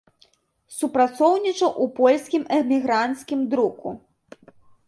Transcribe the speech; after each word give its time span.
Супрацоўнічаў 0.77 1.77
у 1.85 1.87
польскім 1.99 2.49
эмігранцкім 2.59 3.47
друку. 3.53 3.89